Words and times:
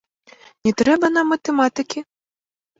Не 0.67 0.73
трэба 0.81 1.13
нам 1.19 1.31
матэматыкі? 1.35 2.07